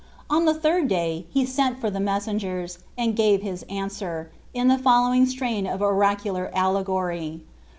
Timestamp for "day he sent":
0.87-1.79